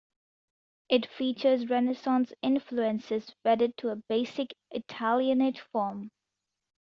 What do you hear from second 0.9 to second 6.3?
features Renaissance influences wedded to a basic Italianate form.